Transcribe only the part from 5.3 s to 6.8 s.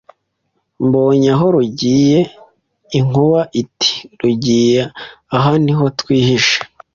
aha niho rwihishe